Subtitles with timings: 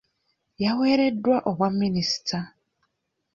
[0.63, 2.39] Yaweereddwa obwa minisita.